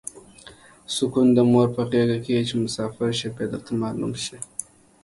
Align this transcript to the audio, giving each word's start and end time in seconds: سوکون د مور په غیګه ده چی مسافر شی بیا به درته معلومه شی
سوکون 0.93 1.27
د 1.35 1.39
مور 1.51 1.67
په 1.75 1.81
غیګه 1.89 2.17
ده 2.39 2.41
چی 2.47 2.55
مسافر 2.63 3.09
شی 3.19 3.27
بیا 3.35 3.35
به 3.35 3.43
درته 3.51 3.71
معلومه 3.81 4.17
شی 4.25 4.37